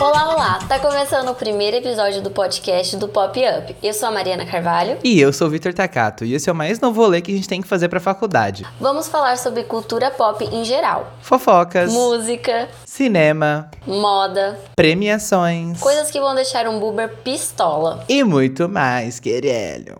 [0.00, 0.58] Olá, olá!
[0.66, 3.76] Tá começando o primeiro episódio do podcast do Pop Up.
[3.82, 4.96] Eu sou a Mariana Carvalho.
[5.04, 7.34] E eu sou o Vitor Takato, e esse é o mais novo rolê que a
[7.34, 8.66] gente tem que fazer pra faculdade.
[8.80, 11.12] Vamos falar sobre cultura pop em geral.
[11.20, 18.04] Fofocas, Música, cinema, moda, premiações coisas que vão deixar um boomer pistola.
[18.08, 19.98] e muito mais, querelho.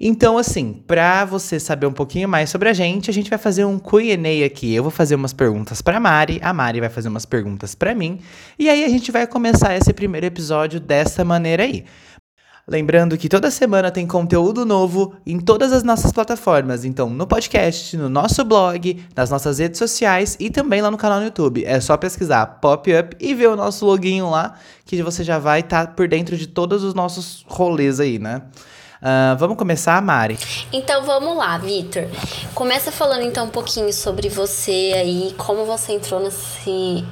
[0.00, 3.64] Então, assim, pra você saber um pouquinho mais sobre a gente, a gente vai fazer
[3.64, 4.74] um Q&A aqui.
[4.74, 8.20] Eu vou fazer umas perguntas pra Mari, a Mari vai fazer umas perguntas pra mim,
[8.58, 11.84] e aí a gente vai começar esse primeiro episódio dessa maneira aí.
[12.66, 16.82] Lembrando que toda semana tem conteúdo novo em todas as nossas plataformas.
[16.82, 21.18] Então, no podcast, no nosso blog, nas nossas redes sociais e também lá no canal
[21.18, 21.62] no YouTube.
[21.62, 24.54] É só pesquisar Pop Up e ver o nosso loginho lá,
[24.86, 28.40] que você já vai estar por dentro de todos os nossos rolês aí, né?
[29.06, 30.38] Ah, vamos começar, Mari?
[30.72, 32.04] Então vamos lá, Vitor.
[32.54, 37.04] Começa falando então um pouquinho sobre você aí, como você entrou nesse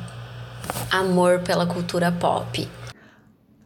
[0.90, 2.66] amor pela cultura pop.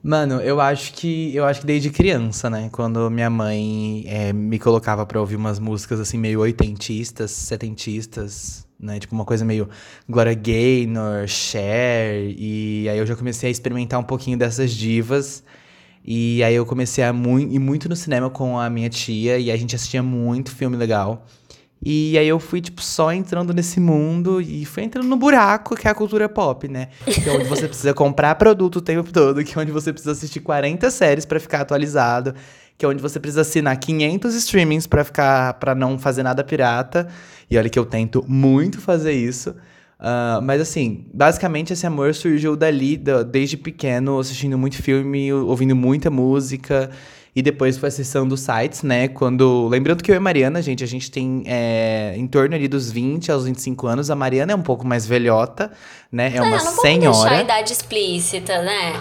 [0.02, 2.68] Mano, eu acho que eu acho que desde criança, né?
[2.72, 8.98] Quando minha mãe eh, me colocava pra ouvir umas músicas assim meio oitentistas, setentistas, né?
[8.98, 9.68] Tipo uma coisa meio
[10.08, 15.44] Gloria Gaynor, Cher, e aí eu já comecei a experimentar um pouquinho dessas divas.
[16.06, 19.50] E aí eu comecei a mui- ir muito no cinema com a minha tia e
[19.50, 21.26] a gente assistia muito filme legal.
[21.84, 25.86] E aí eu fui, tipo, só entrando nesse mundo e fui entrando no buraco que
[25.86, 26.88] é a cultura pop, né?
[27.04, 30.12] Que é onde você precisa comprar produto o tempo todo, que é onde você precisa
[30.12, 32.34] assistir 40 séries pra ficar atualizado,
[32.78, 37.08] que é onde você precisa assinar 500 streamings pra ficar para não fazer nada pirata.
[37.50, 39.54] E olha que eu tento muito fazer isso.
[39.98, 45.74] Ah, mas assim, basicamente esse amor surgiu dali, da- desde pequeno, assistindo muito filme, ouvindo
[45.74, 46.90] muita música.
[47.34, 49.08] E depois foi acessando sites, né?
[49.08, 49.68] Quando.
[49.68, 52.90] Lembrando que eu e a Mariana, gente, a gente tem é, em torno ali dos
[52.90, 54.10] 20 aos 25 anos.
[54.10, 55.70] A Mariana é um pouco mais velhota,
[56.10, 56.32] né?
[56.34, 57.42] É uma não vamos deixar a senhora.
[57.42, 58.94] idade explícita, né?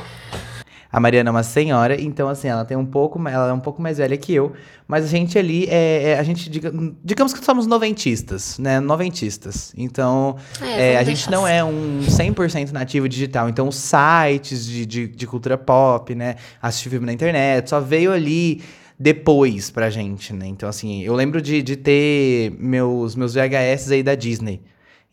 [0.96, 3.82] A Mariana é uma senhora, então assim, ela tem um pouco, ela é um pouco
[3.82, 4.54] mais velha que eu,
[4.88, 6.72] mas a gente ali é, é- a gente diga-
[7.04, 8.80] digamos que somos noventistas, né?
[8.80, 9.74] Noventistas.
[9.78, 11.54] Então, É, é, a gente não assim.
[11.54, 13.50] é um 100% nativo digital.
[13.50, 16.36] Então, os sites de, de, de cultura pop, né?
[16.62, 18.62] Assistir filme na internet, só veio ali
[18.98, 20.48] depois pra gente, né?
[20.48, 24.62] Então, assim, eu lembro de, de ter meus, meus VHS aí da Disney.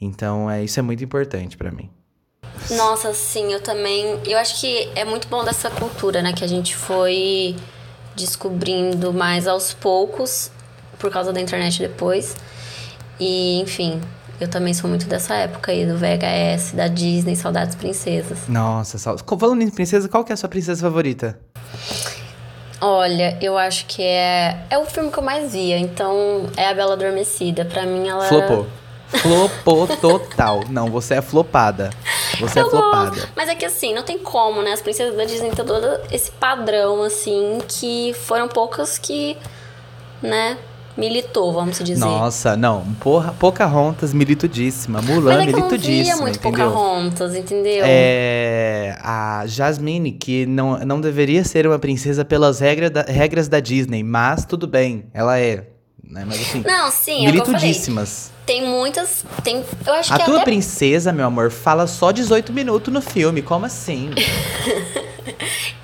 [0.00, 1.90] Então, é, isso é muito importante pra mim.
[2.70, 4.18] Nossa, sim, eu também.
[4.24, 6.32] Eu acho que é muito bom dessa cultura, né?
[6.32, 7.56] Que a gente foi
[8.14, 10.50] descobrindo mais aos poucos,
[10.98, 12.36] por causa da internet depois.
[13.18, 14.00] E, enfim,
[14.40, 18.48] eu também sou muito dessa época aí, do VHS, da Disney, Saudades Princesas.
[18.48, 18.98] Nossa,
[19.38, 21.38] falando em princesa, qual que é a sua princesa favorita?
[22.80, 24.66] Olha, eu acho que é.
[24.68, 27.64] É o filme que eu mais via, então é a Bela Adormecida.
[27.64, 28.24] Pra mim, ela.
[28.26, 28.66] Flopou.
[29.06, 30.64] Flopou total.
[30.68, 31.90] Não, você é flopada.
[32.40, 33.10] Você é Eu flopada.
[33.10, 33.28] gosto.
[33.36, 34.72] Mas é que assim, não tem como, né?
[34.72, 39.36] As princesas da Disney têm todo esse padrão, assim, que foram poucas que,
[40.22, 40.58] né,
[40.96, 42.00] militou, vamos dizer.
[42.00, 42.84] Nossa, não.
[43.00, 45.00] Porra, Pocahontas militudíssima.
[45.00, 46.70] Mulan Mas é que eu não militudíssima, muito entendeu?
[46.70, 47.82] Pocahontas, entendeu?
[47.86, 53.60] É, a Jasmine, que não, não deveria ser uma princesa pelas regras da, regras da
[53.60, 55.71] Disney, mas tudo bem, ela é.
[56.12, 56.24] Né?
[56.26, 58.30] Mas assim, Não, sim, é que militudíssimas.
[58.44, 59.24] Tem muitas.
[59.42, 60.44] Tem, eu acho A que tua até.
[60.44, 63.40] princesa, meu amor, fala só 18 minutos no filme.
[63.40, 64.10] Como assim?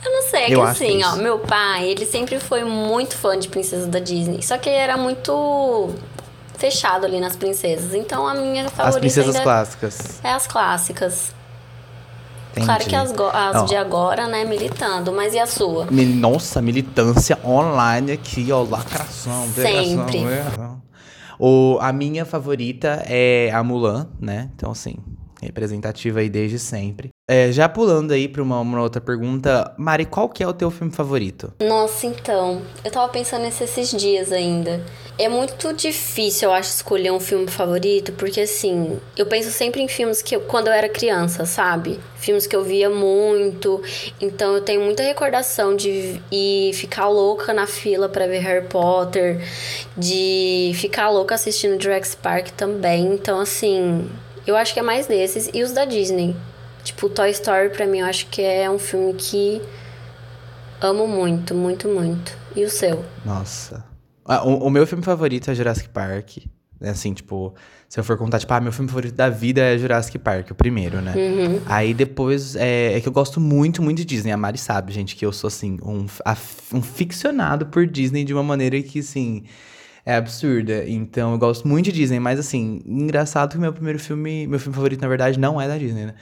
[0.04, 1.22] Eu não sei, é Eu que acho assim, ó, isso.
[1.22, 4.42] meu pai, ele sempre foi muito fã de princesas da Disney.
[4.42, 5.90] Só que ele era muito
[6.56, 7.94] fechado ali nas princesas.
[7.94, 10.20] Então a minha favorita As princesas clássicas.
[10.22, 11.32] é as clássicas.
[12.64, 15.12] Claro que as, as de agora, né, militando.
[15.12, 15.86] Mas e a sua?
[15.90, 20.24] Nossa, militância online aqui, ó, lacração, Sempre.
[20.24, 20.44] é.
[21.38, 24.50] O, a minha favorita é a Mulan, né?
[24.56, 24.96] Então, assim,
[25.42, 27.10] representativa aí desde sempre.
[27.30, 30.70] É, já pulando aí pra uma, uma outra pergunta, Mari, qual que é o teu
[30.70, 31.52] filme favorito?
[31.60, 34.82] Nossa, então, eu tava pensando nisso esses dias ainda.
[35.18, 39.88] É muito difícil, eu acho, escolher um filme favorito, porque assim, eu penso sempre em
[39.88, 41.98] filmes que eu, quando eu era criança, sabe?
[42.16, 43.82] Filmes que eu via muito.
[44.20, 49.44] Então eu tenho muita recordação de ir ficar louca na fila pra ver Harry Potter,
[49.96, 53.12] de ficar louca assistindo Jurassic Park também.
[53.12, 54.08] Então, assim,
[54.50, 55.50] eu acho que é mais desses.
[55.52, 56.36] E os da Disney.
[56.84, 59.60] Tipo, Toy Story, pra mim, eu acho que é um filme que
[60.80, 62.36] amo muito, muito, muito.
[62.56, 63.04] E o seu?
[63.24, 63.84] Nossa.
[64.24, 66.38] Ah, o, o meu filme favorito é Jurassic Park.
[66.80, 67.54] É assim, tipo,
[67.88, 70.54] se eu for contar, tipo, ah, meu filme favorito da vida é Jurassic Park, o
[70.54, 71.12] primeiro, né?
[71.16, 71.60] Uhum.
[71.66, 74.30] Aí depois, é, é que eu gosto muito, muito de Disney.
[74.30, 76.06] A Mari sabe, gente, que eu sou, assim, um,
[76.72, 79.44] um ficcionado por Disney de uma maneira que, assim,
[80.04, 80.84] é absurda.
[80.86, 84.74] Então eu gosto muito de Disney, mas, assim, engraçado que meu primeiro filme, meu filme
[84.74, 86.14] favorito, na verdade, não é da Disney, né?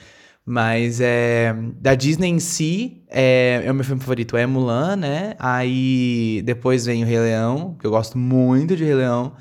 [0.45, 1.53] Mas é.
[1.81, 5.35] Da Disney em si, é, é o meu filme favorito é Mulan, né?
[5.39, 9.33] Aí depois vem o Rei Leão, que eu gosto muito de Rei Leão.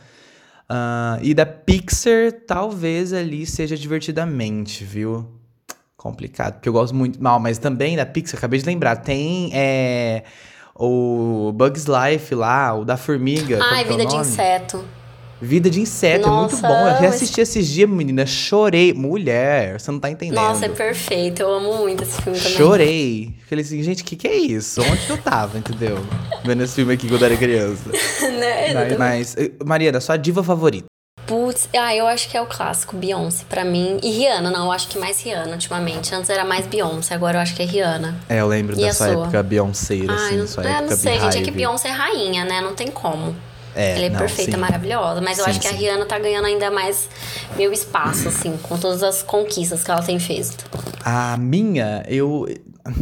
[0.68, 5.24] Uh, e da Pixar, talvez ali seja divertidamente, viu?
[5.96, 7.22] Complicado, porque eu gosto muito.
[7.22, 10.24] Mal, mas também da Pixar, acabei de lembrar, tem é,
[10.78, 13.58] o Bugs Life lá, o da Formiga.
[13.62, 14.84] Ai, é Vida é de Inseto.
[15.40, 16.88] Vida de Inseto, Nossa, é muito bom.
[16.88, 17.48] Eu reassisti mas...
[17.50, 18.24] esses dias, menina.
[18.24, 18.94] Chorei.
[18.94, 20.36] Mulher, você não tá entendendo.
[20.36, 21.42] Nossa, é perfeito.
[21.42, 22.56] Eu amo muito esse filme também.
[22.56, 23.34] Chorei.
[23.46, 24.80] Falei assim, gente, o que, que é isso?
[24.80, 25.98] Onde que eu tava, entendeu?
[26.42, 27.90] Vendo esse filme aqui quando eu era criança.
[28.38, 28.72] né?
[28.72, 30.86] Mas, mas, eh, Mariana, sua diva favorita?
[31.56, 33.98] Putz, ah, eu acho que é o clássico, Beyoncé, pra mim.
[34.02, 36.14] E Rihanna, não, eu acho que mais Rihanna ultimamente.
[36.14, 38.14] Antes era mais Beyoncé, agora eu acho que é Rihanna.
[38.28, 41.12] É, eu lembro e da sua, época Beyoncé, assim, não, sua é, época não sei,
[41.12, 41.32] Beehive.
[41.32, 42.60] gente, é que Beyoncé é rainha, né?
[42.60, 43.34] Não tem como.
[43.74, 44.56] É, Ela é não, perfeita, sim.
[44.58, 45.20] maravilhosa.
[45.22, 45.72] Mas eu Sim, acho que a.
[45.72, 47.08] Rihanna tá ganhando ainda mais
[47.56, 50.64] meu espaço, assim, com todas as conquistas que ela tem feito.
[51.04, 52.46] A minha, eu,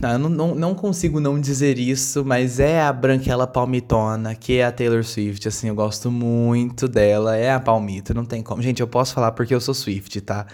[0.02, 4.64] eu não, não, não consigo não dizer isso, mas é a Branquela Palmitona, que é
[4.64, 8.62] a Taylor Swift, assim, eu gosto muito dela, é a Palmita, não tem como.
[8.62, 10.46] Gente, eu posso falar porque eu sou Swift, tá?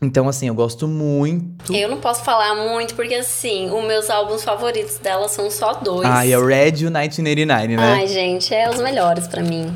[0.00, 1.74] Então, assim, eu gosto muito.
[1.74, 6.08] Eu não posso falar muito, porque assim, os meus álbuns favoritos dela são só dois.
[6.08, 7.82] Ah, e é o Red e o 1989, né?
[7.94, 9.74] Ai, gente, é os melhores pra mim.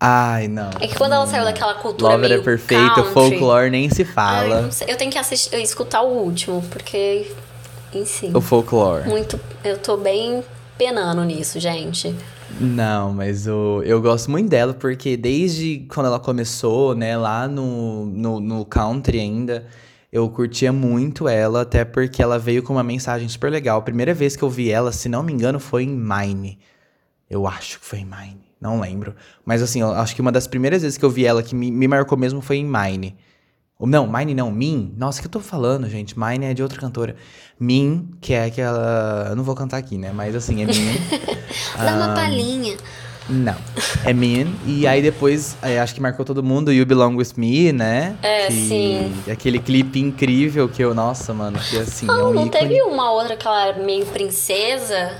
[0.00, 0.70] Ai, não.
[0.80, 4.02] É que quando ela saiu daquela cultura Lover meio é perfeito, country, folklore nem se
[4.02, 4.70] ai, fala.
[4.70, 7.32] sei, eu tenho que assistir, escutar o último, porque
[7.92, 9.08] em si, o folklore.
[9.08, 10.42] muito, eu tô bem
[10.76, 12.14] penando nisso, gente.
[12.60, 18.06] Não, mas o, eu gosto muito dela porque desde quando ela começou, né, lá no,
[18.06, 19.66] no, no country ainda,
[20.10, 23.78] eu curtia muito ela, até porque ela veio com uma mensagem super legal.
[23.78, 26.58] A primeira vez que eu vi ela, se não me engano, foi em Mine.
[27.28, 29.14] Eu acho que foi em Mine, não lembro.
[29.44, 31.70] Mas assim, eu acho que uma das primeiras vezes que eu vi ela que me,
[31.70, 33.16] me marcou mesmo foi em Mine.
[33.80, 34.92] Ou Não, Mine não, Min.
[34.96, 36.18] Nossa, o que eu tô falando, gente?
[36.18, 37.14] Mine é de outra cantora.
[37.60, 39.26] Min, que é aquela.
[39.30, 40.10] Eu não vou cantar aqui, né?
[40.12, 40.94] Mas assim, é Min.
[41.78, 41.96] Dá Ah.
[41.96, 42.76] uma palhinha.
[43.28, 43.54] Não.
[44.04, 44.52] É Min.
[44.66, 48.16] E aí depois, é, acho que marcou todo mundo, You Belong With Me, né?
[48.20, 49.12] É, que, sim.
[49.30, 52.50] Aquele clipe incrível que eu, nossa, mano, que assim, é Não, um não ícone.
[52.50, 55.12] teve uma outra que ela era meio princesa?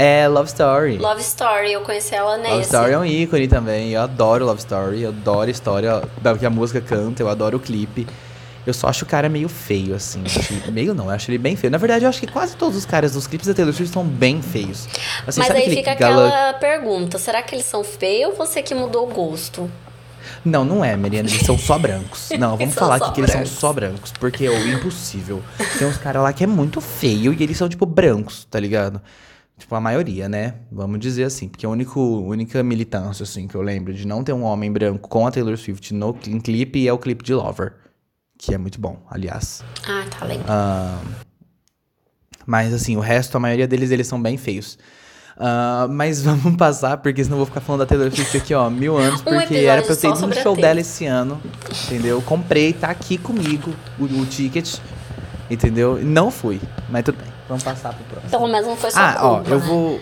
[0.00, 0.96] É, Love Story.
[0.96, 2.50] Love Story, eu conheci ela nesse.
[2.52, 3.90] Love Story é um ícone também.
[3.90, 7.56] Eu adoro Love Story, eu adoro a história da que a música canta, eu adoro
[7.56, 8.06] o clipe.
[8.64, 10.22] Eu só acho o cara meio feio, assim.
[10.70, 11.70] Meio não, eu acho ele bem feio.
[11.70, 14.04] Na verdade, eu acho que quase todos os caras dos clipes da Taylor Swift são
[14.04, 14.86] bem feios.
[15.26, 18.74] Assim, Mas aí fica gala- aquela pergunta: será que eles são feios ou você que
[18.76, 19.68] mudou o gosto?
[20.44, 21.28] Não, não é, Mariana.
[21.28, 22.28] Eles são só brancos.
[22.38, 23.50] Não, vamos falar aqui que eles brancos.
[23.50, 24.12] são só brancos.
[24.20, 25.42] Porque é o impossível.
[25.78, 29.00] Tem uns caras lá que é muito feio e eles são, tipo, brancos, tá ligado?
[29.58, 30.54] Tipo, a maioria, né?
[30.70, 31.48] Vamos dizer assim.
[31.48, 35.08] Porque a único, única militância, assim, que eu lembro de não ter um homem branco
[35.08, 37.74] com a Taylor Swift no em clipe é o clipe de Lover.
[38.38, 39.64] Que é muito bom, aliás.
[39.84, 40.44] Ah, tá legal.
[40.48, 41.00] Ah,
[42.46, 44.78] mas assim, o resto, a maioria deles, eles são bem feios.
[45.38, 48.68] Ah, mas vamos passar, porque senão eu vou ficar falando da Taylor Swift aqui, ó,
[48.68, 51.40] mil anos, Um porque episódio era pra eu ter ido no show dela esse ano,
[51.86, 52.20] entendeu?
[52.22, 54.78] Comprei, tá aqui comigo o, o ticket,
[55.48, 56.00] entendeu?
[56.02, 56.60] Não fui,
[56.90, 58.30] mas tudo bem, vamos passar pro próximo.
[58.30, 59.66] Pelo menos não foi só Ah, ó, culpa, eu né?
[59.66, 60.00] vou.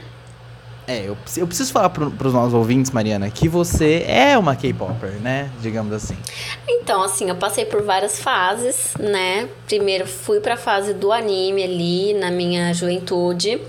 [0.89, 4.55] É, eu, preciso- eu preciso falar pro, pros nossos ouvintes, Mariana, que você é uma
[4.55, 5.51] K-Popper, né?
[5.61, 6.17] Digamos assim.
[6.69, 9.49] Então, assim, eu passei por várias fases, né?
[9.67, 13.61] Primeiro fui pra fase do anime ali, na minha juventude.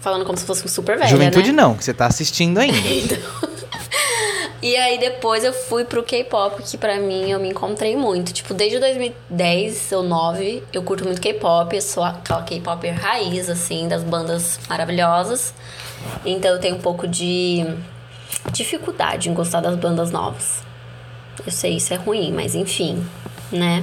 [0.00, 1.60] Falando como se fosse super velha, Juventude né?
[1.60, 3.18] não, que você tá assistindo ainda.
[4.62, 8.32] E aí depois eu fui pro K-pop, que pra mim eu me encontrei muito.
[8.32, 13.88] Tipo, desde 2010 ou 9, eu curto muito K-pop, eu sou aquela K-pop raiz, assim,
[13.88, 15.54] das bandas maravilhosas.
[16.26, 17.64] Então eu tenho um pouco de
[18.52, 20.62] dificuldade em gostar das bandas novas.
[21.44, 23.02] Eu sei, isso é ruim, mas enfim,
[23.50, 23.82] né?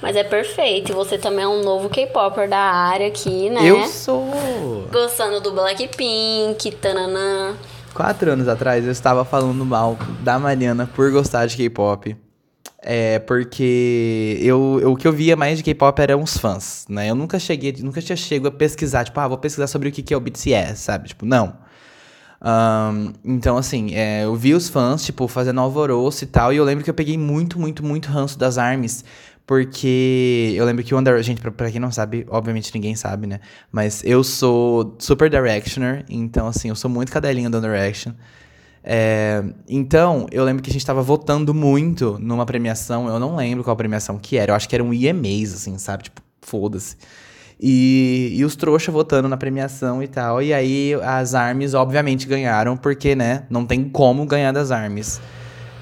[0.00, 0.92] Mas é perfeito.
[0.92, 3.64] E você também é um novo K-popper da área aqui, né?
[3.64, 4.86] Eu sou.
[4.92, 7.56] Gostando do Blackpink, tananã.
[7.96, 12.14] Quatro anos atrás eu estava falando mal da Mariana por gostar de K-pop.
[12.82, 17.08] É, porque eu, eu- o que eu via mais de K-pop eram os fãs, né?
[17.08, 20.02] Eu nunca cheguei, nunca tinha chego a pesquisar, tipo, ah, vou pesquisar sobre o que
[20.02, 21.08] que é o BTS, sabe?
[21.08, 21.54] Tipo, não.
[22.38, 26.64] Ahn, então, assim, é, eu vi os fãs, tipo, fazendo alvoroço e tal, e eu
[26.64, 29.04] lembro que eu peguei muito, muito, muito ranço das ARMYs,
[29.46, 31.22] porque eu lembro que o Under...
[31.22, 33.40] Gente, pra, pra quem não sabe, obviamente ninguém sabe, né?
[33.70, 38.12] Mas eu sou super Directioner, então, assim, eu sou muito cadelinha do One Direction.
[38.82, 43.64] É, então, eu lembro que a gente tava votando muito numa premiação, eu não lembro
[43.64, 46.04] qual premiação que era, eu acho que era um EMAs, assim, sabe?
[46.04, 46.96] Tipo, foda-se.
[47.58, 50.42] E, e os trouxa votando na premiação e tal.
[50.42, 55.20] E aí as ARMYs, obviamente, ganharam, porque, né, não tem como ganhar das ARMYs.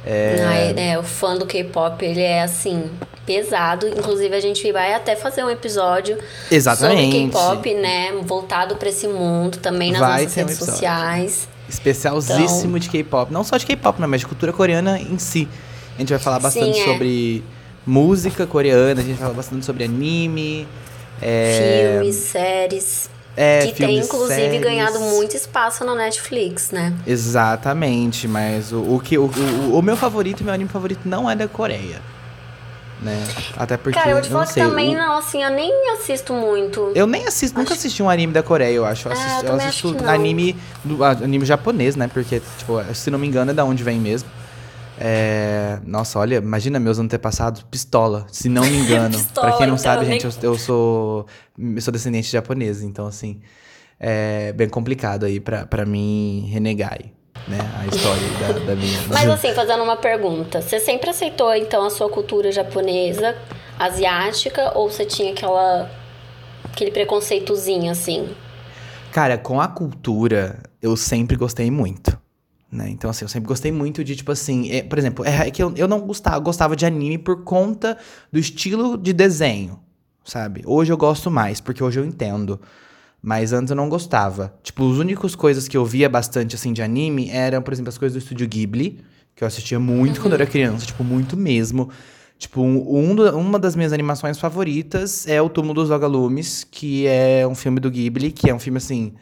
[0.07, 0.75] É...
[0.77, 2.91] é, o fã do K-pop, ele é assim,
[3.25, 3.89] pesado.
[3.89, 6.19] Inclusive, a gente vai até fazer um episódio
[6.51, 7.13] Exatamente.
[7.13, 8.13] sobre K-pop, né?
[8.23, 10.75] Voltado para esse mundo, também nas Vai nossas um redes episódio.
[10.75, 11.49] sociais.
[11.69, 13.33] Especialzíssimo de K-pop.
[13.33, 15.49] Não só de K-pop, né, mas de cultura coreana em si.
[15.97, 16.85] A gente vai falar bastante Sim, é.
[16.85, 17.45] sobre
[17.87, 20.67] música coreana, a gente vai falar bastante sobre anime.
[21.23, 23.11] É, Filmes, séries.
[23.37, 24.61] É, que tem, inclusive, séries.
[24.61, 26.93] ganhado muito espaço na Netflix, né?
[27.07, 31.35] Exatamente, mas o, o que o, o, o meu favorito, meu anime favorito não é
[31.35, 32.01] da Coreia.
[33.03, 33.23] Né?
[33.57, 35.91] Até porque Cara, eu te não falar que sei, também o- não, assim, eu nem
[35.91, 36.93] assisto muito.
[36.95, 39.09] Eu nem assisto, nunca assisti um anime da Coreia, eu acho.
[39.09, 42.09] Eu É, assisto, eu eu também assisto acho anime, do, anime japonês, né?
[42.13, 44.29] Porque, tipo, se não me engano, é da onde vem mesmo.
[44.99, 49.19] É, Nossa, olha, imagina meus antepassados, pistola, se não me engano.
[49.19, 51.27] Pistola, pra quem não então, sabe, nem- gente, eu, eu sou
[51.59, 53.41] eu sou descendente de japonês, então assim,
[53.99, 57.13] é bem complicado aí pra, pra mim renegar aí,
[57.49, 58.99] né, a história da, da minha.
[59.09, 63.37] Mas assim, fazendo uma pergunta, você sempre aceitou então a sua cultura japonesa,
[63.79, 65.91] asiática, ou você tinha aquela
[66.73, 68.29] aquele preconceitozinho assim?
[69.13, 72.19] Cara, com a cultura, eu sempre gostei muito.
[72.75, 72.91] Né?
[72.91, 75.63] Então, assim, eu sempre gostei muito de, tipo assim, é, por exemplo, é, é que
[75.63, 77.97] eu, eu não gostava, gostava de anime por conta
[78.33, 79.79] do estilo de desenho,
[80.25, 80.63] sabe?
[80.67, 82.61] Hoje eu gosto mais, porque hoje eu entendo.
[83.23, 84.55] Mas antes eu não gostava.
[84.63, 87.97] Tipo, as únicas coisas que eu via bastante, assim, de anime eram, por exemplo, as
[87.97, 89.01] coisas do estúdio Ghibli,
[89.37, 91.91] que eu assistia muito quando eu era criança, tipo, muito mesmo.
[92.37, 97.47] Tipo, um, um uma das minhas animações favoritas é O Túmulo dos Vagalumes, que é
[97.47, 99.15] um filme do Ghibli, que é um filme, assim,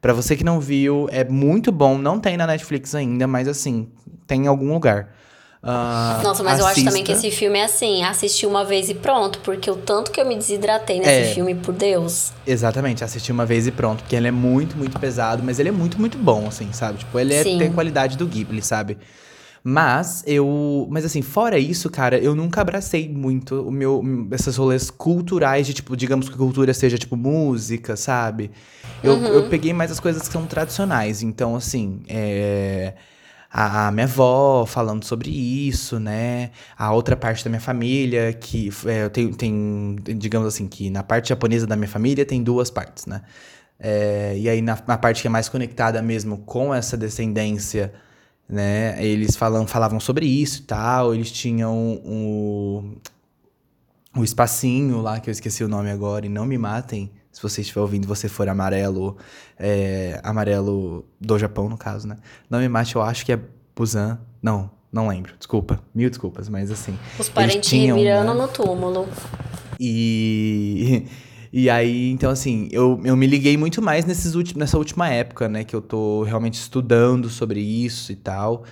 [0.00, 1.96] Pra você que não viu, é muito bom.
[1.98, 3.88] Não tem na Netflix ainda, mas assim,
[4.26, 5.08] tem em algum lugar.
[5.68, 7.26] Ah, Nossa, mas eu acho também que assista.
[7.26, 10.36] esse filme é assim, assistir uma vez e pronto, porque o tanto que eu me
[10.36, 11.34] desidratei nesse É.
[11.34, 12.30] filme, por Deus.
[12.46, 14.02] Exatamente, assisti uma vez e pronto.
[14.04, 16.98] Porque ele é muito, muito pesado, mas ele é muito, muito bom, assim, sabe?
[16.98, 18.96] Tipo, ele é, tem qualidade do Ghibli, sabe?
[19.68, 20.86] Mas eu.
[20.88, 25.74] Mas assim, fora isso, cara, eu nunca abracei muito o meu, esses rolês culturais de,
[25.74, 28.52] tipo, digamos que cultura seja, tipo, música, sabe?
[29.02, 29.24] Eu, Uhum.
[29.26, 31.20] eu peguei mais as coisas que são tradicionais.
[31.20, 32.94] Então, assim, é.
[33.50, 36.52] A, minha avó falando sobre isso, né?
[36.78, 41.02] A outra parte da minha família, que é, eu tenho, tem, digamos assim, que na
[41.02, 43.22] parte japonesa da minha família tem duas partes, né?
[43.80, 47.92] É, e aí, na, na parte que é mais conectada mesmo com essa descendência,
[48.48, 49.02] né?
[49.04, 51.14] Eles falam, falavam sobre isso e tal.
[51.14, 52.96] Eles tinham o,
[54.16, 57.10] o espacinho lá, que eu esqueci o nome agora, e não me matem.
[57.32, 59.16] Se você estiver ouvindo você for amarelo,
[59.58, 62.16] é, amarelo do Japão, no caso, né?
[62.48, 63.38] Não me mate, eu acho que é
[63.74, 64.18] Busan.
[64.42, 65.34] Não, não lembro.
[65.36, 66.98] Desculpa, mil desculpas, mas assim.
[67.18, 68.22] Os parentes né?
[68.34, 69.06] no túmulo.
[69.78, 71.06] E,
[71.58, 75.48] e aí, então assim, eu, eu me liguei muito mais nesses últimos, nessa última época,
[75.48, 75.64] né?
[75.64, 78.64] Que eu tô realmente estudando sobre isso e tal.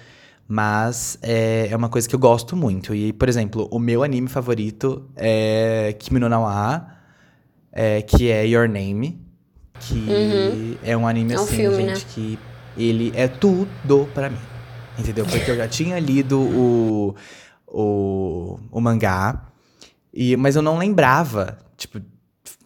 [0.47, 2.95] Mas é, é uma coisa que eu gosto muito.
[2.95, 6.87] E, por exemplo, o meu anime favorito é Kimi no Na wa,
[7.73, 9.19] é, que é Your Name.
[9.81, 12.38] Que é um anime É um assim, filme, gente, que
[12.76, 14.37] ele é tudo pra mim.
[14.99, 15.25] Entendeu?
[15.25, 17.14] Porque eu já tinha lido o,
[17.67, 19.47] o, o mangá.
[20.12, 21.99] E, mas eu não lembrava, tipo,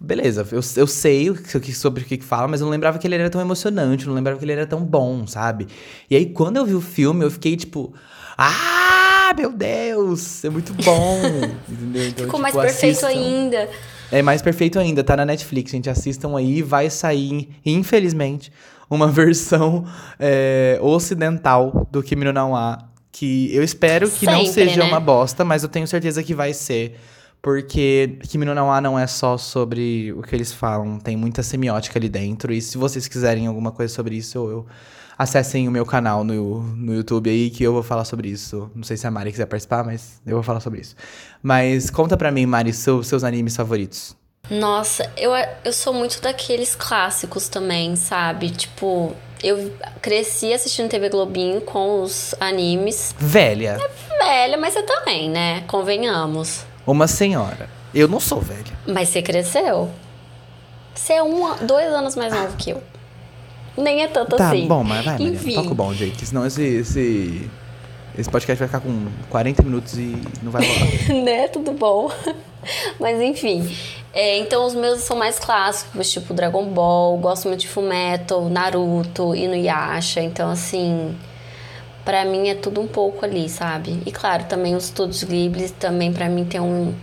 [0.03, 3.07] beleza, eu, eu sei o que- sobre o que fala, mas eu não lembrava que
[3.07, 5.67] ele era tão emocionante, não lembrava que ele era tão bom, sabe?
[6.11, 7.93] E aí, quando eu vi o filme, eu fiquei tipo,
[8.37, 11.21] ah, meu Deus, é muito bom,
[11.69, 12.09] entendeu?
[12.09, 13.09] Então, Ficou mais tipo, perfeito assistam.
[13.09, 13.69] ainda.
[14.11, 15.91] É mais perfeito ainda, tá na Netflix, gente.
[15.91, 18.51] Assistam aí, vai sair, infelizmente,
[18.89, 19.85] uma versão
[20.19, 22.79] é, ocidental do Kimi no Na wa,
[23.13, 24.89] que eu espero que não Sempre, seja né?
[24.89, 26.99] uma bosta, mas eu tenho certeza que vai ser.
[27.41, 31.43] Porque Kimi no Na wa não é só sobre o que eles falam, tem muita
[31.43, 32.53] semiótica ali dentro.
[32.53, 34.67] E se vocês quiserem alguma coisa sobre isso, eu, eu-
[35.17, 38.71] acessem o meu canal no, no YouTube aí, que eu vou falar sobre isso.
[38.75, 40.95] Não sei se a Mari quiser participar, mas eu vou falar sobre isso.
[41.43, 44.17] Mas conta pra mim, Mari, seu- seus animes favoritos.
[44.51, 45.33] Nossa, eu,
[45.65, 48.51] eu sou muito daqueles clássicos também, sabe?
[48.51, 53.15] Tipo, eu cresci assistindo TV Globinho com os animes.
[53.19, 53.77] Velha,
[54.19, 55.63] Velha, mas você também, né?
[55.69, 56.65] Convenhamos.
[56.93, 57.69] Uma senhora.
[57.95, 58.65] Eu não sou velha.
[58.87, 59.91] Mas você cresceu.
[60.95, 62.83] Você é um, dois anos mais novo que eu.
[63.77, 64.67] Nem é tanto Tá, assim.
[64.67, 65.29] bom, mas vai, Maria.
[65.29, 65.55] Enfim.
[65.55, 66.27] Toca o bom, gente.
[66.27, 67.49] Senão esse, esse,
[68.19, 71.23] esse podcast vai ficar com 40 minutos e não vai rolar.
[71.25, 71.49] né?
[71.49, 72.11] Tudo bom.
[72.99, 73.73] Mas enfim.
[74.13, 79.35] É, então os meus são mais clássicos, tipo Dragon Ball, gosto muito de Fullmetal, Naruto,
[79.35, 80.21] Inuyasha.
[80.21, 81.17] Então, assim,
[82.09, 84.03] pra mim é tudo um pouco ali, sabe?
[84.07, 86.95] E claro, também os Estúdios Ghibli também pra mim tem um,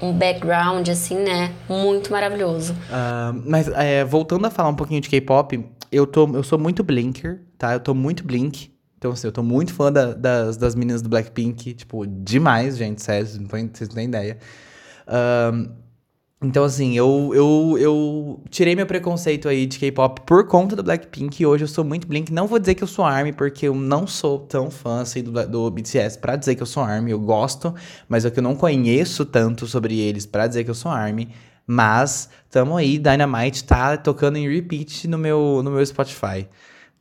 [0.00, 1.52] um background, assim, né?
[1.68, 2.72] Muito maravilhoso.
[2.88, 6.84] Ah, mas é, voltando a falar um pouquinho de K-pop, eu, tô, eu sou muito
[6.84, 7.72] Blinker, tá?
[7.72, 8.72] Eu tô muito Blink.
[8.96, 13.02] Então, assim, eu tô muito fã da, das, das meninas do Blackpink, tipo, demais, gente,
[13.02, 14.38] sério, vocês não têm, ideia.
[15.52, 15.68] Um,
[16.42, 21.42] então, assim, eu, eu, eu tirei meu preconceito aí de K-pop por conta do Blackpink
[21.42, 22.32] e hoje eu sou muito Blink.
[22.32, 25.32] Não vou dizer que eu sou ARMY, porque eu não sou tão fã assim do,
[25.46, 27.12] do BTS pra dizer que eu sou ARMY.
[27.12, 27.74] Eu gosto,
[28.08, 31.28] mas é que eu não conheço tanto sobre eles pra dizer que eu sou ARMY.
[31.66, 36.46] Mas, tamo aí, Dynamite tá tocando em repeat no meu, no meu Spotify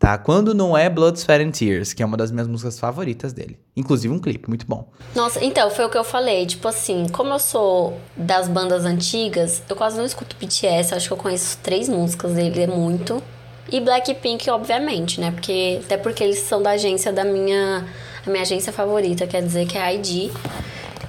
[0.03, 0.17] tá?
[0.17, 3.57] Quando não é Blood, Sweat and Tears, que é uma das minhas músicas favoritas dele.
[3.73, 4.89] Inclusive um clipe muito bom.
[5.15, 6.45] Nossa, então, foi o que eu falei.
[6.45, 10.93] Tipo assim, como eu sou das bandas antigas, eu quase não escuto BTS.
[10.93, 13.23] Acho que eu conheço três músicas dele, é muito.
[13.71, 15.31] E Blackpink, obviamente, né?
[15.31, 17.85] Porque, até porque eles são da agência da minha...
[18.25, 20.29] A minha agência favorita, quer dizer que é a ID.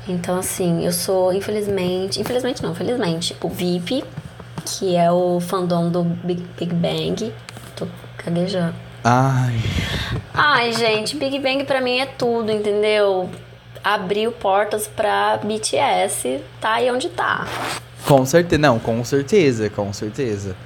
[0.06, 2.20] Então, assim, eu sou, infelizmente...
[2.20, 3.36] Infelizmente não, felizmente.
[3.42, 4.04] O VIP,
[4.64, 7.32] que é o fandom do Big, Big Bang.
[7.74, 7.88] Tô
[8.24, 8.83] gaguejando.
[9.04, 9.60] Ai.
[10.32, 13.28] Ai, gente, Big Bang pra mim é tudo, entendeu?
[13.84, 17.46] Abriu portas pra BTS, tá aí onde tá.
[18.06, 20.56] Com certeza, não, com certeza, com certeza.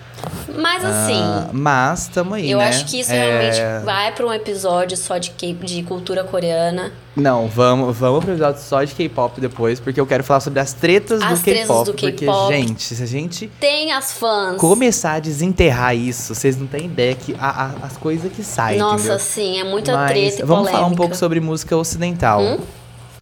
[0.57, 1.15] Mas assim.
[1.23, 2.69] Ah, mas tamo aí, eu né?
[2.69, 6.93] acho que isso É, realmente vai pra um episódio só de, K- de cultura coreana.
[7.15, 10.73] Não, vamos, vamos pro episódio só de K-pop depois, porque eu quero falar sobre as
[10.73, 11.93] tretas As do K-pop.
[11.93, 14.57] Porque, gente, se a gente Tem as fãs.
[14.57, 18.79] começar a desenterrar isso, vocês não têm ideia que a- a- as coisas que saem,
[18.79, 19.19] Nossa, entendeu?
[19.19, 20.97] sim, é muita Mas treta e vamos falar um polêmica.
[21.03, 22.59] pouco sobre música ocidental Hum?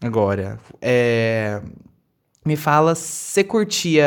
[0.03, 0.59] agora.
[0.81, 1.59] É,
[2.47, 4.05] Me fala, você curtia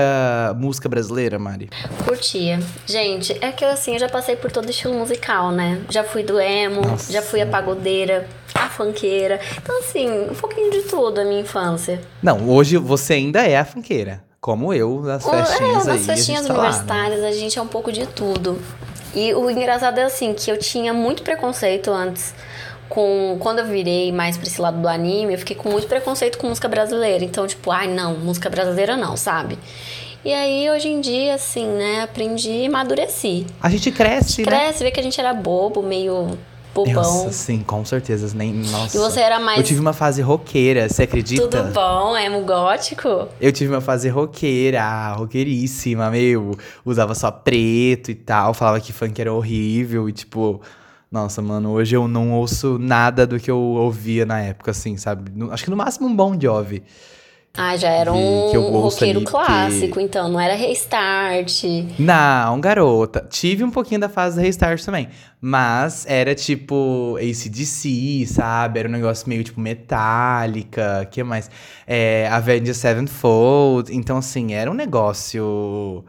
[0.56, 1.68] música brasileira, Mari?
[2.06, 2.58] Curtia.
[2.86, 5.82] Gente, é que assim, eu já passei por todo estilo musical, né?
[5.90, 7.12] Já fui do emo, Nossa.
[7.12, 9.38] já fui a pagodeira, a funkeira.
[9.62, 12.00] Então, assim, um pouquinho de tudo a minha infância.
[12.22, 14.24] Não, hoje você ainda é a funkeira.
[14.40, 15.98] Como eu, nas O- festinhas é, aí.
[15.98, 16.68] nas a festinhas gente tá lá, né?
[16.70, 18.58] universitárias, a gente é um pouco de tudo.
[19.14, 22.32] E o engraçado é assim, que eu tinha muito preconceito antes
[22.90, 23.38] com.
[23.40, 26.48] Quando eu virei mais pra esse lado do anime, eu fiquei com muito preconceito com
[26.48, 27.24] música brasileira.
[27.24, 29.58] Então, tipo, ai não, música brasileira não, sabe?
[30.22, 33.46] E aí, hoje em dia, assim, né, aprendi e amadureci.
[33.62, 34.46] A gente cresce, né?
[34.46, 36.36] Cresce, vê que a gente era bobo, meio
[36.74, 36.94] bobão.
[36.94, 38.30] Nossa, sim, com certeza.
[38.36, 38.94] Nem, nossa.
[38.94, 39.58] E você era mais.
[39.58, 41.48] Eu tive uma fase roqueira, você acredita?
[41.48, 43.28] Tudo bom, emo gótico?
[43.40, 46.58] Eu tive uma fase roqueira, roqueiríssima, meu.
[46.84, 50.60] Usava só preto e tal, falava que funk era horrível e tipo.
[51.10, 55.30] Nossa, mano, hoje eu não ouço nada do que eu ouvia na época, assim, sabe?
[55.34, 56.82] No- acho que no máximo um Bon Jovi.
[57.52, 58.16] Ah, já era um
[58.76, 61.64] ouço roqueiro clássico, então, não era restart.
[61.98, 63.26] Não, garota.
[63.28, 65.08] Tive um pouquinho da fase da Restart também.
[65.40, 68.78] Mas era tipo ACDC, sabe?
[68.78, 71.08] Era um negócio meio tipo Metallica.
[71.10, 71.50] que mais?
[71.88, 73.92] É, Avenged Sevenfold.
[73.96, 76.04] Então, assim, era um negócio.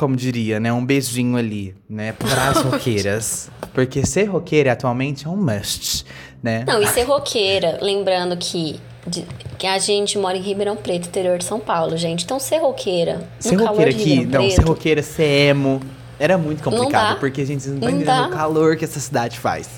[0.00, 0.72] Como diria, né?
[0.72, 2.12] Um beijinho ali, né?
[2.12, 3.50] Para as roqueiras.
[3.74, 6.06] Porque ser roqueira atualmente é um must,
[6.42, 6.64] né?
[6.66, 9.26] Não, e ser roqueira, lembrando que, de-
[9.58, 12.24] que a gente mora em Ribeirão Preto, interior de São Paulo, gente.
[12.24, 15.80] Então, ser roqueira, Ser no calor roqueira de aqui, não, ser Preto, roqueira, ser emo.
[16.18, 17.20] Era muito complicado, dá.
[17.20, 19.68] porque, gente, vocês não Não estão entendendo o calor que essa cidade faz.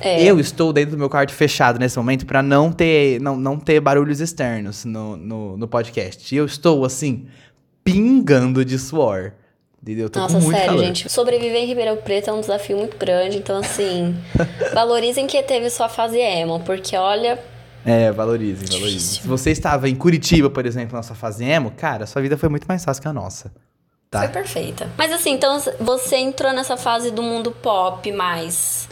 [0.00, 3.56] é, Eu estou dentro do meu quarto fechado nesse momento pra não ter, não, não
[3.58, 6.34] ter barulhos externos no, no, no podcast.
[6.34, 7.26] E eu estou, assim,
[7.84, 9.32] pingando de suor.
[9.84, 10.84] Eu tô Nossa, sério, calor.
[10.84, 11.10] gente.
[11.10, 13.38] Sobreviver em Ribeirão Preto é um desafio muito grande.
[13.38, 14.16] Então, assim,
[14.72, 17.36] valorizem que teve sua fase emo, porque olha,
[17.84, 18.98] É, valorizem, valorizem.
[18.98, 19.22] Difícil.
[19.22, 22.48] Se você estava em Curitiba, por exemplo, na sua fase emo, cara, sua vida foi
[22.48, 23.52] muito mais fácil que a nossa.
[24.08, 24.20] Tá?
[24.20, 24.88] foi perfeita.
[24.96, 28.86] Mas assim, então você entrou nessa fase do mundo pop mais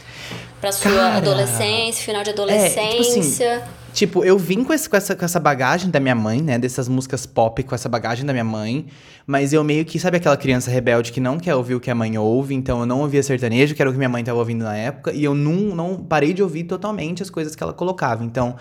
[0.60, 3.62] pra sua Cara, adolescência, final de tipo assim, adolescência.
[3.92, 6.58] Tipo, eu vim com, esse- com essa, com essa bagagem da minha mãe, né?
[6.58, 8.86] Dessas músicas pop com essa bagagem da minha mãe.
[9.26, 11.94] Mas eu meio que, sabe aquela criança rebelde que não quer ouvir o que a
[11.94, 12.54] mãe ouve?
[12.54, 15.12] Então eu não ouvia sertanejo, que era o que minha mãe tava ouvindo na época.
[15.12, 18.24] E eu não, não parei de ouvir totalmente as coisas que ela colocava.
[18.24, 18.56] Então,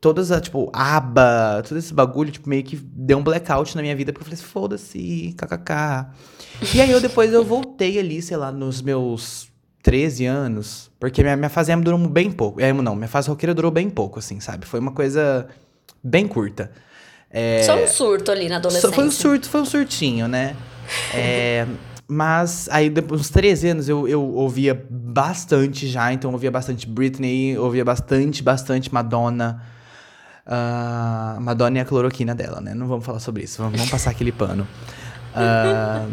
[0.00, 3.94] todas as, tipo, aba, todo esse bagulho, tipo, meio que deu um blackout na minha
[3.96, 4.12] vida.
[4.12, 6.06] Porque eu falei assim, foda-se, kkk.
[6.74, 9.48] E aí eu depois eu voltei ali, sei lá, nos meus
[9.88, 10.90] 13 anos.
[11.00, 12.60] Porque minha, minha fase emo durou bem pouco.
[12.60, 14.66] Emo não, minha fase roqueira durou bem pouco, assim, sabe?
[14.66, 15.46] Foi uma coisa
[16.04, 16.70] bem curta.
[17.30, 18.92] É, Só um surto ali na adolescência.
[18.92, 20.54] foi um surto, foi um surtinho, né?
[21.14, 21.66] É,
[22.06, 26.12] mas aí, depois dos 13 anos, eu, eu ouvia bastante já.
[26.12, 29.62] Então, eu ouvia bastante Britney, ouvia bastante, bastante Madonna.
[30.46, 32.74] Ah, Madonna e a cloroquina dela, né?
[32.74, 34.68] Não vamos falar sobre isso, vamos, vamos passar aquele pano.
[35.34, 36.06] Ah,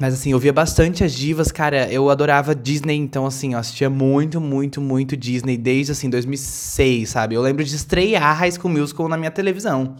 [0.00, 1.90] mas assim, eu via bastante as divas, cara.
[1.90, 7.34] Eu adorava Disney, então assim, eu assistia muito, muito, muito Disney desde assim 2006, sabe?
[7.34, 9.96] Eu lembro de estrear High School Musical na minha televisão.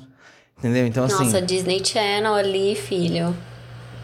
[0.59, 0.87] Entendeu?
[0.87, 3.35] Então assim, Nossa, Disney Channel ali, filho.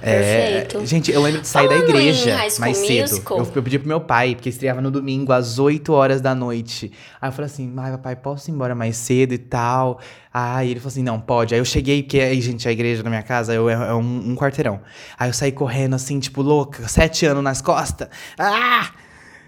[0.04, 0.78] Perfeito.
[0.78, 3.22] É, gente, eu lembro de sair Falando da igreja mais cedo.
[3.30, 6.92] Eu, eu pedi pro meu pai, porque estreava no domingo, às 8 horas da noite.
[7.20, 9.98] Aí eu falei assim, ai, papai, posso ir embora mais cedo e tal?
[10.32, 11.54] Aí ele falou assim, não, pode.
[11.54, 14.36] Aí eu cheguei, porque aí, gente, a igreja da minha casa eu, é um, um
[14.36, 14.80] quarteirão.
[15.18, 18.08] Aí eu saí correndo assim, tipo, louca, sete anos nas costas.
[18.38, 18.90] Ah!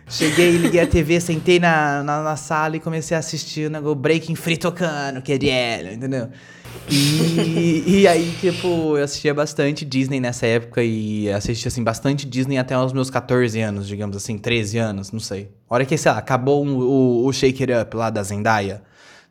[0.08, 4.36] Cheguei, liguei a TV, sentei na, na, na sala e comecei a assistir o Breaking
[4.36, 6.28] Free tocando, que é de ela, entendeu?
[6.88, 12.56] E, e aí, tipo, eu assistia bastante Disney nessa época e assistia, assim, bastante Disney
[12.58, 15.50] até os meus 14 anos, digamos assim, 13 anos, não sei.
[15.68, 18.82] A hora que, sei lá, acabou um- o, o Shake It Up lá da Zendaya,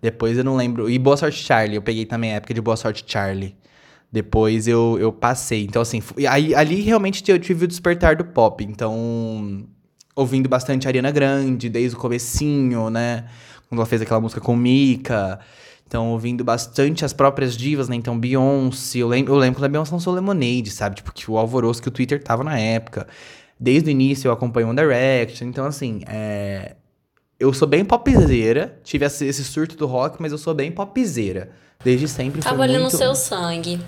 [0.01, 0.89] depois eu não lembro.
[0.89, 3.55] E Boa Sorte Charlie, eu peguei também a época de Boa Sorte Charlie.
[4.11, 5.63] Depois eu, eu passei.
[5.63, 8.63] Então, assim, aí, ali realmente eu tive o despertar do pop.
[8.63, 9.65] Então,
[10.15, 13.25] ouvindo bastante Ariana Grande desde o comecinho, né?
[13.67, 15.39] Quando ela fez aquela música com Mika.
[15.87, 17.95] Então, ouvindo bastante as próprias divas, né?
[17.95, 18.99] Então, Beyoncé.
[18.99, 20.95] Eu lembro, eu lembro quando a Beyoncé lançou Lemonade, sabe?
[20.95, 23.07] Tipo, que o alvoroço que o Twitter tava na época.
[23.59, 25.47] Desde o início eu acompanho One Direction.
[25.47, 26.75] Então, assim, é...
[27.39, 28.79] eu sou bem popzeira.
[28.83, 31.51] Tive esse surto do rock, mas eu sou bem popzeira.
[31.83, 32.41] Desde sempre.
[32.41, 32.97] Tava ali no muito...
[32.97, 33.79] seu sangue.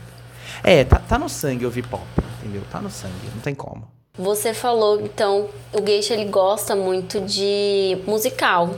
[0.64, 2.06] É, tá, tá no sangue ouvir pop,
[2.40, 2.62] entendeu?
[2.72, 3.97] Tá no sangue, não tem como.
[4.18, 8.76] Você falou, então, o Geisha ele gosta muito de musical.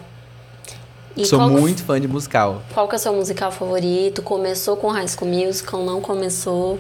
[1.16, 2.62] E Sou muito fã de musical.
[2.74, 4.22] Qual que é o seu musical favorito?
[4.22, 6.80] Começou com High School Musical, não começou?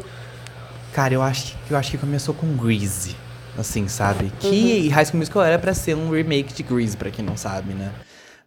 [0.94, 3.16] Cara, eu acho, que- eu acho que começou com Grease,
[3.58, 4.32] assim, sabe?
[4.40, 7.74] Que High School Musical era pra ser um remake de Grease, pra quem não sabe,
[7.74, 7.92] né?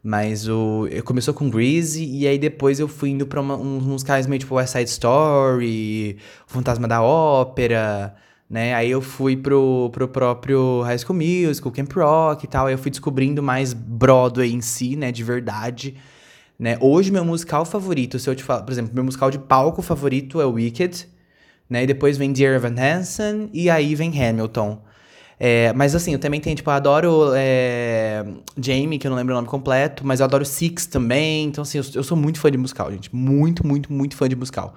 [0.04, 3.84] Mas o eu começou com Grease e aí depois eu fui indo pra uma- uns
[3.84, 8.12] musicais meio tipo West Side Story, Fantasma da Ópera,
[8.52, 8.74] né?
[8.74, 12.66] Aí eu fui pro, pro próprio High School Musical, Camp Rock e tal.
[12.66, 15.10] Aí eu fui descobrindo mais Broadway em si, né?
[15.10, 15.96] De verdade.
[16.58, 16.76] Né?
[16.78, 20.38] Hoje, meu musical favorito, se eu te falar, por exemplo, meu musical de palco favorito
[20.38, 21.08] é Wicked,
[21.68, 21.84] né?
[21.84, 24.82] E depois vem Dear Evan Hansen e aí vem Hamilton.
[25.40, 28.22] É, mas assim, eu também tenho, tipo, eu adoro é,
[28.62, 31.46] Jamie, que eu não lembro o nome completo, mas eu adoro Six também.
[31.46, 33.16] Então, assim, eu, eu sou muito fã de musical, gente.
[33.16, 34.74] Muito, muito, muito fã de musical.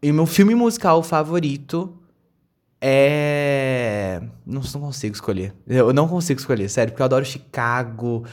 [0.00, 1.92] E meu filme musical favorito
[2.86, 4.20] é.
[4.44, 5.54] Não, não consigo escolher.
[5.66, 8.26] Eu não consigo escolher, sério, porque eu adoro Chicago.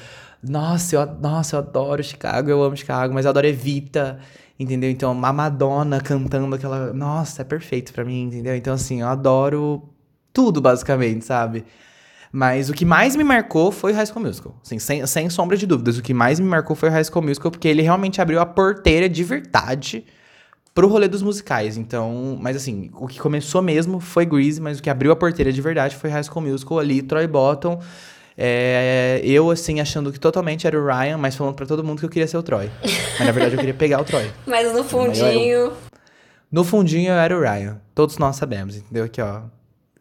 [0.44, 4.20] Nossa, eu, nossa, eu adoro Chicago, eu amo Chicago, mas eu adoro Evita,
[4.60, 4.90] entendeu?
[4.90, 6.92] Então, a Madonna cantando aquela.
[6.92, 8.54] Nossa, é perfeito pra mim, entendeu?
[8.54, 9.84] Então, assim, eu adoro
[10.34, 11.64] tudo, basicamente, sabe?
[12.30, 14.60] Mas o que mais me marcou foi o High School Musical.
[14.66, 17.24] Assim, sem, sem sombra de dúvidas, o que mais me marcou foi o High School
[17.24, 20.04] Musical, porque ele realmente abriu a porteira de verdade
[20.74, 21.78] pro rolê dos musicais.
[21.78, 25.52] Então, mas assim, o que começou mesmo foi Grease, mas o que abriu a porteira
[25.52, 27.80] de verdade foi High School Musical ali, Troy Bottom.
[28.38, 32.06] É, eu, assim, achando que totalmente era o Ryan, mas falando pra todo mundo que
[32.06, 32.72] eu queria ser o Troy.
[32.82, 34.32] Mas na verdade eu queria pegar o Troy.
[34.48, 35.74] Mas no fundinho.
[36.52, 37.80] No fundinho eu era o Ryan.
[37.94, 39.06] Todos nós sabemos, entendeu?
[39.06, 39.42] Aqui, ó.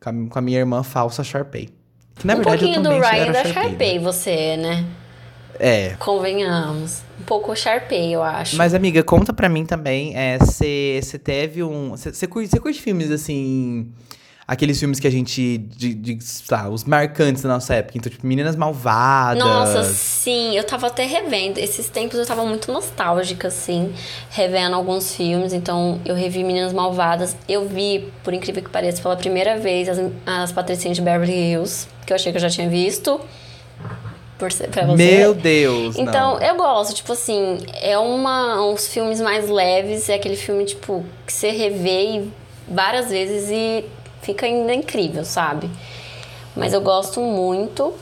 [0.00, 1.68] Com a, minha irmã falsa Sharpay.
[2.14, 3.62] Que na um verdade pouquinho eu do Ryan era da Sharpay.
[3.62, 4.04] Sharpay, né?
[4.04, 4.86] você é, né?
[5.60, 5.94] É.
[5.98, 7.02] Convenhamos.
[7.20, 8.56] Um pouco Sharpay, eu acho.
[8.56, 10.14] Mas, amiga, conta pra mim também.
[10.40, 11.90] Você teve um.
[11.90, 13.92] Você curte, curte filmes assim.
[14.48, 15.58] Aqueles filmes que a gente.
[15.58, 16.18] De, de,
[16.50, 17.98] lá, os marcantes da nossa época.
[17.98, 19.38] Então, tipo, Meninas Malvadas.
[19.38, 21.60] Nossa, sim, eu tava até revendo.
[21.60, 23.92] Esses tempos eu tava muito nostálgica, assim,
[24.30, 25.52] revendo alguns filmes.
[25.52, 27.36] Então, eu revi Meninas Malvadas.
[27.46, 31.86] Eu vi, por incrível que pareça, pela primeira vez as, as Patricinhas de Beverly Hills,
[32.06, 33.20] que eu achei que eu já tinha visto.
[34.40, 34.96] Por, ser- pra você.
[34.96, 35.96] Meu Deus!
[35.96, 36.40] Então, não.
[36.42, 41.32] eu gosto, tipo assim, é uma, uns filmes mais leves, é aquele filme, tipo, que
[41.32, 42.24] você revê
[42.66, 43.84] várias vezes e
[44.22, 45.70] fica ainda incrível, sabe?
[46.56, 47.92] Mas eu gosto muito.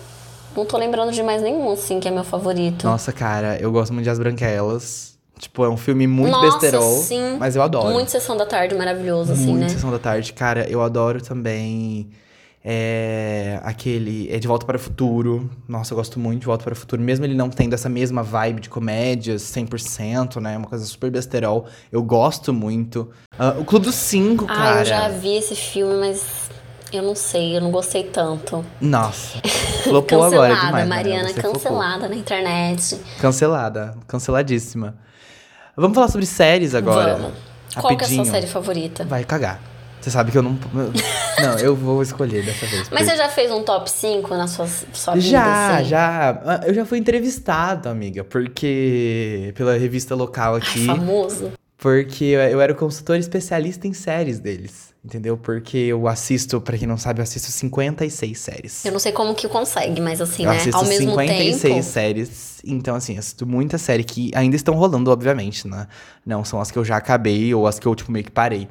[0.57, 2.87] Não tô lembrando de mais nenhum, assim, que é meu favorito.
[2.87, 5.19] Nossa, cara, eu gosto muito de As Branquelas.
[5.39, 6.99] Tipo, é um filme muito Nossa, besterol.
[7.03, 7.37] sim.
[7.39, 7.91] Mas eu adoro.
[7.91, 9.69] Muito Sessão da Tarde, maravilhoso, assim, Muito né?
[9.69, 10.33] Sessão da Tarde.
[10.33, 12.09] Cara, eu adoro também.
[12.65, 14.29] É, aquele.
[14.31, 15.49] É De Volta para o Futuro.
[15.67, 17.01] Nossa, eu gosto muito de Volta para o Futuro.
[17.01, 20.57] Mesmo ele não tendo essa mesma vibe de comédias 100%, né?
[20.57, 21.67] Uma coisa super besterol.
[21.91, 23.11] Eu gosto muito.
[23.39, 24.81] Ah, o Clube dos Cinco, Ah, cara.
[24.81, 26.25] eu já vi esse filme, mas
[26.93, 28.65] eu não sei, eu não gostei tanto.
[28.81, 29.39] Nossa.
[29.85, 30.89] Flopou agora cancelada, demais.
[30.89, 30.95] né?
[30.97, 31.53] Mariana, flopou.
[31.53, 33.01] cancelada na internet.
[33.21, 33.97] Cancelada.
[34.07, 34.97] Canceladíssima.
[35.77, 37.15] Vamos falar sobre séries agora.
[37.17, 37.33] Vamos.
[37.77, 39.05] Qual que é a sua série favorita?
[39.05, 39.61] Vai cagar.
[40.01, 40.57] Você sabe que eu não.
[41.41, 42.89] Não, eu vou escolher dessa vez.
[42.91, 45.89] Mas porque- você já fez um top 5 na sua, sua vida, Já, assim?
[45.89, 46.63] já.
[46.67, 49.53] Eu já fui entrevistado, amiga, porque.
[49.57, 50.87] pela revista local Ai, aqui.
[50.87, 51.53] famoso.
[51.77, 54.89] Porque eu era o consultor especialista em séries deles.
[55.05, 55.37] Entendeu?
[55.37, 58.85] Porque eu assisto, pra quem não sabe, eu assisto 56 séries.
[58.85, 60.57] Eu não sei como que consegue, mas assim, eu né?
[60.57, 61.83] assisto Ao mesmo 56 tempo.
[61.85, 62.61] séries.
[62.65, 65.87] Então, assim, assisto muita série que ainda estão rolando, obviamente, né?
[66.27, 68.69] Não são as que eu já acabei ou as que eu, tipo, meio que parei.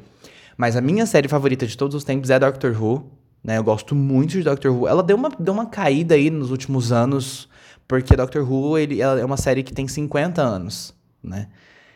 [0.57, 3.11] Mas a minha série favorita de todos os tempos é Doctor Who.
[3.43, 3.57] Né?
[3.57, 4.87] Eu gosto muito de Doctor Who.
[4.87, 7.47] Ela deu uma, deu uma caída aí nos últimos anos,
[7.87, 10.93] porque Doctor Who ele, é uma série que tem 50 anos,
[11.23, 11.47] né?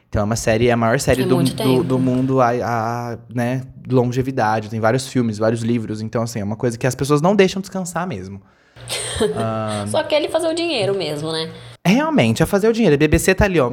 [0.08, 3.62] Então é uma série, é a maior série do, do, do mundo a, a, né,
[3.90, 4.70] longevidade.
[4.70, 6.02] Tem vários filmes, vários livros.
[6.02, 8.42] Então, assim, é uma coisa que as pessoas não deixam descansar mesmo.
[9.88, 11.50] Só que ele fazer o dinheiro mesmo, né?
[11.88, 12.96] Realmente, é fazer o dinheiro.
[12.96, 13.72] A BBC tá ali, ó.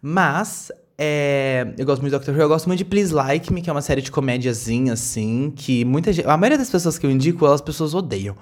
[0.00, 0.70] Mas,
[1.04, 2.42] é, eu gosto muito de Doctor Who.
[2.42, 5.84] Eu gosto muito de Please Like Me, que é uma série de comédiazinha, assim, que
[5.84, 6.28] muita gente...
[6.28, 8.36] A maioria das pessoas que eu indico, elas pessoas odeiam.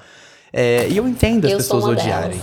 [0.52, 2.40] É, e eu entendo as Eu pessoas odiarem.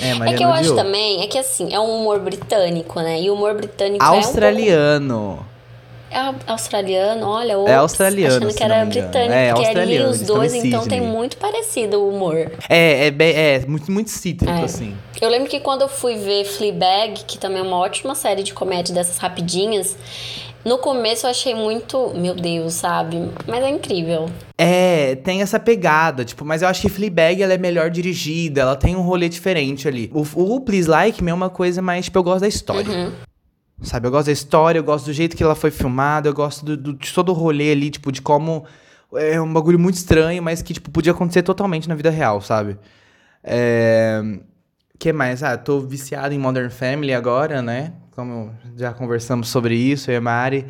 [0.00, 0.76] É, É que eu acho odiou.
[0.76, 3.22] também, é que assim, é um humor britânico, né?
[3.22, 5.36] E o humor britânico é um Australiano.
[5.36, 5.55] pouco...
[6.10, 10.54] É au- australiano, olha, ops, australiano, achando que era britânico, É, porque ali os dois,
[10.54, 11.00] então tem Sydney.
[11.00, 12.52] muito parecido o humor.
[12.68, 14.62] É, é, bem- é muito, muito cítrico, É.
[14.64, 14.94] assim.
[15.20, 18.54] Eu lembro que quando eu fui ver Fleabag, que também é uma ótima série de
[18.54, 19.96] comédia dessas rapidinhas,
[20.64, 23.28] no começo eu achei muito, meu Deus, sabe?
[23.46, 24.28] Mas é incrível.
[24.56, 28.76] É, tem essa pegada, tipo, mas eu acho que Fleabag ela é melhor dirigida, ela
[28.76, 30.10] tem um rolê diferente ali.
[30.14, 32.88] O, o Please Like Me é uma coisa mais, tipo, eu gosto da história.
[32.90, 33.12] Uhum.
[33.82, 36.64] Sabe, eu gosto da história, eu gosto do jeito que ela foi filmada, eu gosto
[36.64, 38.64] do, do- de todo o rolê ali, tipo, de como
[39.14, 42.78] é um bagulho muito estranho, mas que, tipo, podia acontecer totalmente na vida real, sabe?
[43.44, 44.20] É...
[44.98, 45.42] que mais?
[45.42, 47.92] Ah, tô viciado em Modern Family agora, né?
[48.14, 50.66] Como já conversamos sobre isso, eu e a Mari.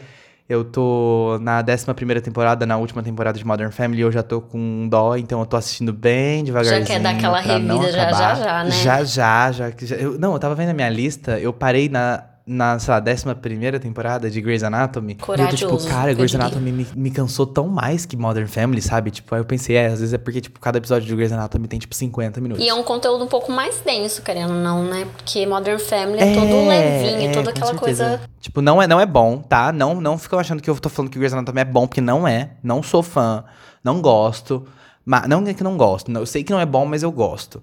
[0.49, 4.41] Eu tô na 11 primeira temporada, na última temporada de Modern Family, eu já tô
[4.41, 6.87] com dó, então eu tô assistindo bem devagarzinho.
[6.87, 8.71] quer dar aquela revida já, já, já, né?
[8.71, 9.73] Já, já, já.
[9.77, 13.03] já- eu- não, eu tava vendo a minha lista, eu parei na, na sei lá,
[13.05, 15.13] 11 primeira temporada de Grey's Anatomy.
[15.13, 16.35] E eu tô Corajoso, tipo, cara, Grey's.
[16.35, 19.11] Anatomy me, me cansou tão mais que Modern Family, sabe?
[19.11, 21.67] Tipo, aí eu pensei, é, às vezes é porque, tipo, cada episódio de Grey's Anatomy
[21.67, 22.65] tem, tipo, 50 minutos.
[22.65, 25.07] E é um conteúdo um pouco mais denso, querendo ou não, né?
[25.17, 28.21] Porque Modern Family é, todo levinho, é, toda aquela coisa.
[28.41, 29.73] Tipo, não é, não é bom, tá?
[29.73, 32.29] Não, não ficam achando que eu tô falando que Grey's Anatomy é bom, porque não
[32.29, 32.51] é.
[32.63, 33.43] Não sou fã,
[33.83, 34.65] não gosto.
[35.05, 36.11] Mas, não é que não gosto.
[36.11, 37.63] não- Eu sei que não é bom, mas eu gosto.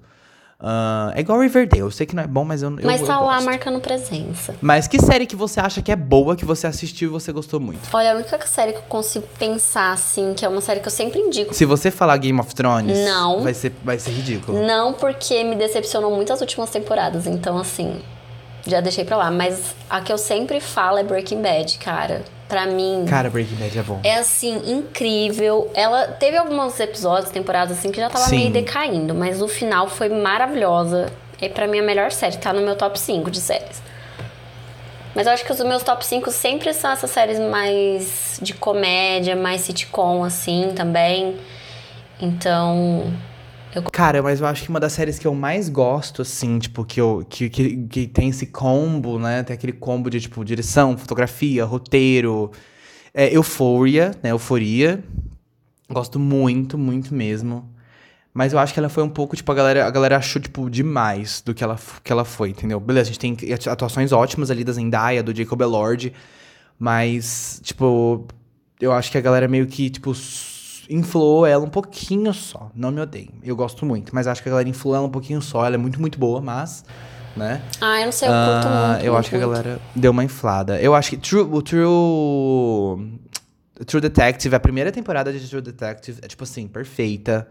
[0.65, 3.07] Ah, é igual Riverdale, eu sei que não é bom, mas eu, eu, Mas eu
[3.07, 3.45] tá lá gosto.
[3.45, 4.55] marcando presença.
[4.61, 7.59] Mas que série que você acha que é boa, que você assistiu e você gostou
[7.59, 7.81] muito?
[7.91, 10.91] Olha, a única série que eu consigo pensar, assim, que é uma série que eu
[10.91, 11.53] sempre indico.
[11.53, 13.41] Se você falar Game of Thrones, Não.
[13.43, 14.65] vai ser, vai ser ridículo.
[14.65, 18.01] Não porque me decepcionou muito as últimas temporadas, então assim,
[18.65, 19.31] já deixei pra lá.
[19.31, 22.21] Mas a que eu sempre falo é Breaking Bad, cara.
[22.47, 23.99] Pra mim, Cara, Breaking Bad é bom.
[24.03, 25.71] é assim, incrível.
[25.73, 28.35] Ela teve alguns episódios, temporadas assim, que já tava Sim.
[28.37, 31.11] meio decaindo, mas o final foi maravilhosa.
[31.41, 33.81] É pra mim a melhor série, tá no meu top 5 de séries.
[35.15, 39.35] Mas eu acho que os meus top 5 sempre são essas séries mais de comédia,
[39.35, 41.35] mais sitcom, assim, também.
[42.19, 43.11] Então,
[43.91, 47.01] Cara, mas eu acho que uma das séries que eu mais gosto, assim, tipo, que,
[47.01, 49.43] eu, que, que, que tem esse combo, né?
[49.43, 52.51] Tem aquele combo de, tipo, direção, fotografia, roteiro.
[53.13, 54.31] É Euphoria, né?
[54.31, 55.03] Euforia.
[55.89, 57.69] Gosto muito, muito mesmo.
[58.33, 60.69] Mas eu acho que ela foi um pouco, tipo, a galera, a galera achou, tipo,
[60.69, 62.79] demais do que ela, que ela foi, entendeu?
[62.79, 66.13] Beleza, a gente tem atuações ótimas ali da Zendaya, do Jacob Elord.
[66.79, 68.27] Mas, tipo,
[68.79, 70.13] eu acho que a galera meio que, tipo,
[70.89, 72.69] influou ela um pouquinho só.
[72.75, 73.29] Não me odeiem.
[73.43, 75.65] Eu gosto muito, mas acho que a galera influou ela um pouquinho só.
[75.65, 76.83] Ela é muito, muito boa, mas,
[77.35, 77.61] né?
[77.81, 79.05] ah, eu não sei, eu curto Ah, muito.
[79.05, 79.51] eu muito, acho que a muito.
[79.51, 80.79] galera deu uma inflada.
[80.81, 83.19] Eu acho que True, o True.
[83.85, 87.47] True Detective, a primeira temporada de True Detective é, tipo assim, perfeita.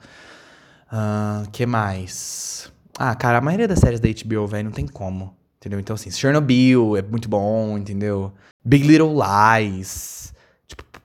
[0.90, 2.70] Ah, que mais?
[2.98, 5.34] Ah, cara, a maioria das séries da HBO, velho, não tem como.
[5.58, 5.78] Entendeu?
[5.80, 8.32] Então, assim, Chernobyl é muito bom, entendeu?
[8.64, 10.31] Big Little Lies.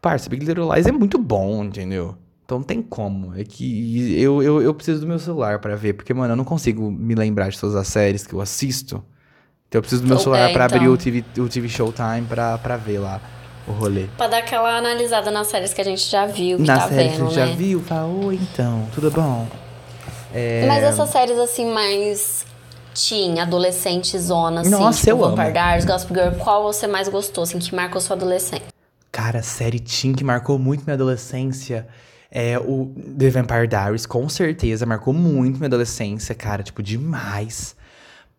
[0.02, 2.16] Parça, Big Little Lies é muito bom, entendeu?
[2.46, 3.36] Então não tem como.
[3.38, 6.46] É que eu, eu, eu preciso do meu celular pra ver, porque, mano, eu não
[6.46, 9.04] consigo me lembrar de todas as séries que eu assisto.
[9.68, 10.94] Então eu preciso do meu Ou celular é, pra abrir então.
[10.94, 13.20] o TV, o TV Showtime pra, pra ver lá
[13.68, 14.06] o rolê.
[14.16, 17.10] Pra dar aquela analisada nas séries que a gente já viu, que Na tá série
[17.10, 17.48] vendo, que a gente né?
[17.48, 19.46] já viu, fala, oi então, tudo bom?
[20.34, 22.46] É, Mas essas séries assim mais
[22.96, 25.36] teen, adolescente zona, assim, Nossa, tipo eu amo.
[25.36, 28.66] Vampire Diaries, Gossip Girl, qual você mais gostou, assim, que marcou sua adolescência?
[29.18, 31.88] Cara, série teen que marcou muito minha adolescência
[32.30, 37.76] é o The Vampire Diaries, com certeza, marcou muito minha adolescência, cara, tipo, demais.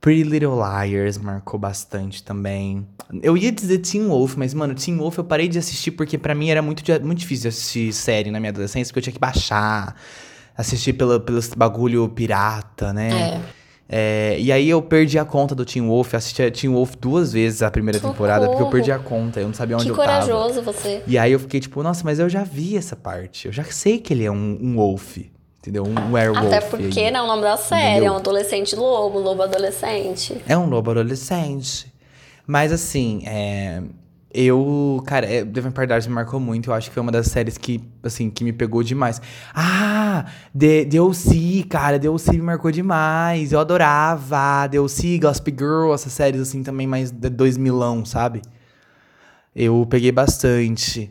[0.00, 2.86] Pretty Little Liars marcou bastante também.
[3.24, 6.32] Eu ia dizer Teen Wolf, mas, mano, Teen Wolf eu parei de assistir porque pra
[6.32, 9.96] mim era muito, muito difícil assistir série na minha adolescência, porque eu tinha que baixar,
[10.56, 13.10] assistir pelo, pelos bagulho pirata, né?
[13.10, 13.40] É,
[13.90, 17.62] e aí eu perdi a conta do Teen Wolf, assisti a Teen Wolf duas vezes
[17.62, 18.72] a primeira temporada, porque eu Socorro.
[18.72, 20.26] perdi a conta, eu não sabia onde Que eu tava.
[20.26, 21.02] corajoso você.
[21.06, 23.46] E aí eu fiquei tipo, nossa, mas eu já vi essa parte.
[23.46, 25.16] Eu já sei que ele é um, um wolf,
[25.60, 25.84] entendeu?
[25.84, 26.46] Um werewolf.
[26.46, 27.10] Até porque, aí.
[27.10, 28.12] né, o nome da série é Entendeu?
[28.12, 30.36] um adolescente lobo, lobo adolescente.
[30.46, 31.90] É um lobo adolescente.
[32.46, 33.82] Mas assim, é...
[34.32, 36.70] Eu, cara, é, The Vampire Diaries me marcou muito.
[36.70, 39.22] Eu acho que foi uma das séries que, assim, que me pegou demais.
[39.54, 42.32] Ah, The, The O.C., cara, The O.C.
[42.32, 43.52] me marcou demais.
[43.52, 48.42] Eu adorava The O.C., Gossip Girl, essas séries, assim, também mais de 2000, sabe?
[49.56, 51.10] Eu peguei bastante.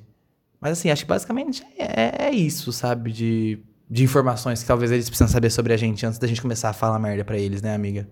[0.62, 3.12] Mas, assim, acho que basicamente é, é isso, sabe?
[3.12, 6.70] De, de informações que talvez eles precisam saber sobre a gente antes da gente começar
[6.70, 8.08] a falar merda pra eles, né, amiga?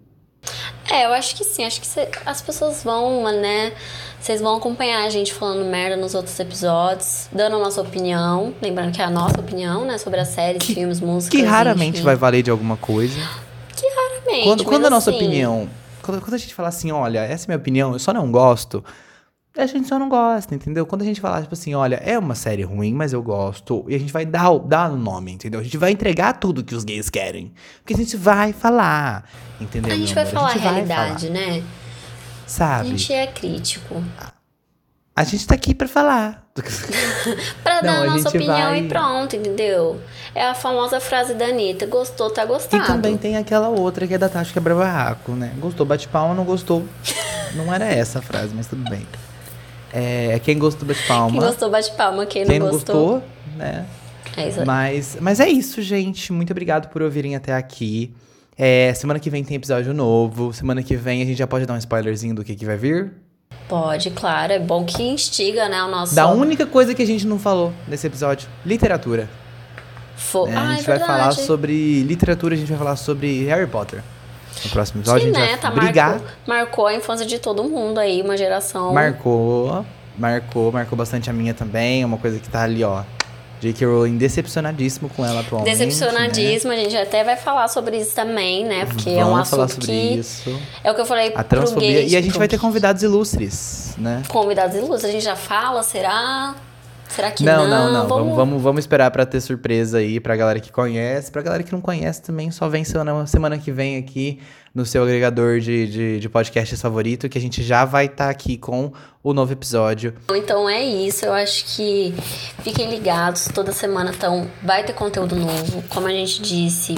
[0.96, 1.66] É, eu acho que sim.
[1.66, 3.74] Acho que cê, as pessoas vão, né?
[4.20, 8.54] Vocês vão acompanhar a gente falando merda nos outros episódios, dando a nossa opinião.
[8.62, 9.98] Lembrando que é a nossa opinião, né?
[9.98, 11.38] Sobre as séries, que, filmes, músicas.
[11.38, 12.06] Que raramente enfim.
[12.06, 13.20] vai valer de alguma coisa.
[13.76, 14.44] Que raramente.
[14.46, 15.70] Quando, quando a nossa assim, opinião.
[16.02, 18.32] Quando, quando a gente fala assim, olha, essa é a minha opinião, eu só não
[18.32, 18.84] gosto.
[19.58, 20.86] A gente só não gosta, entendeu?
[20.86, 23.86] Quando a gente falar, tipo assim, olha, é uma série ruim, mas eu gosto.
[23.88, 25.60] E a gente vai dar o dar o nome, entendeu?
[25.62, 27.54] A gente vai entregar tudo que os gays querem.
[27.82, 29.24] Porque a gente vai falar,
[29.62, 29.94] entendeu?
[29.94, 31.64] A gente vai falar a, gente vai realidade, né?
[32.46, 32.90] A Sabe?
[32.90, 34.04] gente é crítico.
[35.16, 36.44] A gente tá aqui pra falar.
[37.64, 40.02] Pra Não, dar a a nossa gente opinião vai- e pronto, entendeu?
[40.34, 42.86] É a famosa frase da Anitta: gostou, tá E gostado.
[42.86, 45.54] também tem aquela outra que é da Tati Quebra-Barraco, né?
[45.58, 46.86] Gostou, bate palma, não gostou.
[47.56, 49.08] Não era essa a frase, mas tudo bem.
[49.98, 51.32] É, quem gostou, bate palma.
[51.32, 52.26] Quem gostou, bate palma.
[52.26, 53.24] Quem, Quem não não gostou, gostou,
[53.56, 53.86] né?
[54.36, 54.66] é isso aí.
[54.66, 56.34] Mas, mas é isso, gente.
[56.34, 58.14] Muito obrigado por ouvirem até aqui.
[58.58, 60.52] É, semana que vem tem episódio novo.
[60.52, 63.14] Semana que vem a gente já pode dar um spoilerzinho do que, que vai vir.
[63.70, 64.52] Pode, claro.
[64.52, 65.82] É bom que instiga, né?
[65.82, 66.14] O nosso.
[66.14, 69.30] Da única coisa que a gente não falou nesse episódio: literatura.
[70.18, 70.46] Fo...
[70.46, 70.56] né?
[70.58, 74.04] Ah, a gente é vai falar sobre literatura, a gente vai falar sobre Harry Potter.
[74.64, 75.48] No próximo episódio Sim, a gente né?
[75.52, 76.10] vai Tá, brigar.
[76.12, 78.94] marcou, marcou a infância de todo mundo aí, uma geração.
[78.94, 79.86] Marcou,
[80.18, 82.02] marcou, marcou bastante a minha também.
[82.02, 83.04] É uma coisa que tá ali, ó.
[83.62, 83.86] J.K.
[83.88, 85.72] Rowling decepcionadíssimo com ela atualmente.
[85.72, 85.86] Né?
[85.86, 88.86] Decepcionadíssima, a gente até vai falar sobre isso também, né?
[88.86, 90.14] Porque é um Vamos falar assunto sobre que.
[90.20, 90.62] isso.
[90.84, 91.88] É o que eu falei A transfobia.
[92.02, 94.22] gay, E a gente vai ter convidados ilustres, né?
[94.28, 95.06] Convidados ilustres.
[95.06, 96.54] A gente já fala, será?
[97.10, 97.86] Será que não, não?
[97.86, 98.08] não, não.
[98.08, 101.32] Vamos, vamos, vamos esperar pra ter surpresa aí pra galera que conhece.
[101.32, 104.40] Pra galera que não conhece também, só vem semana, semana que vem aqui
[104.74, 108.58] no seu agregador de, de, de podcasts favorito, que a gente já vai estar aqui
[108.58, 108.92] com
[109.24, 110.14] o novo episódio.
[110.30, 112.14] Então é isso, eu acho que
[112.62, 116.96] fiquem ligados, toda semana então vai ter conteúdo novo, como a gente disse,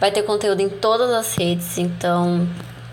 [0.00, 2.48] vai ter conteúdo em todas as redes, então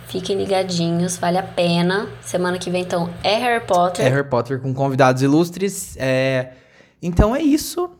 [0.09, 2.09] fiquem ligadinhos, vale a pena.
[2.21, 4.05] Semana que vem então é Harry Potter.
[4.05, 5.95] É Harry Potter com convidados ilustres.
[5.97, 6.53] É...
[7.01, 7.91] Então é isso.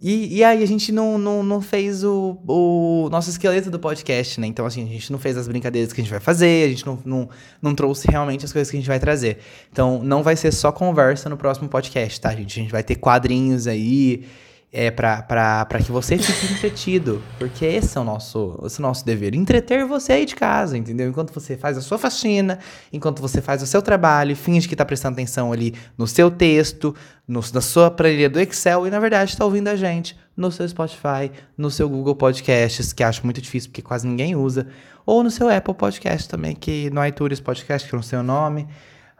[0.00, 4.38] E, e aí a gente não, não, não fez o, o nosso esqueleto do podcast,
[4.38, 4.46] né?
[4.46, 6.86] Então, assim, a gente não fez as brincadeiras que a gente vai fazer, a gente
[6.86, 7.28] não, não,
[7.62, 9.38] não trouxe realmente as coisas que a gente vai trazer.
[9.72, 12.60] Então, não vai ser só conversa no próximo podcast, tá, gente?
[12.60, 14.26] A gente vai ter quadrinhos aí
[14.72, 17.22] é, pra que você fique entretido.
[17.38, 19.34] Porque esse é o nosso, esse é o nosso dever.
[19.34, 21.08] Entreter você aí de casa, entendeu?
[21.08, 22.58] Enquanto você faz a sua faxina,
[22.92, 26.94] enquanto você faz o seu trabalho, finge que tá prestando atenção ali no seu texto,
[27.26, 30.68] no, na sua planilha do Excel e, na verdade, está ouvindo a gente no seu
[30.68, 34.66] Spotify, no seu Google Podcasts, que acho muito difícil porque quase ninguém usa,
[35.06, 38.66] ou no seu Apple Podcast também, que no iTunes Podcast, que não sei o nome.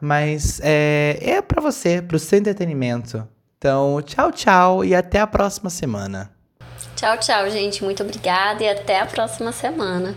[0.00, 3.26] Mas é, é para você, pro seu entretenimento.
[3.58, 6.30] Então, tchau, tchau e até a próxima semana.
[6.94, 7.82] Tchau, tchau, gente.
[7.82, 10.14] Muito obrigada e até a próxima semana.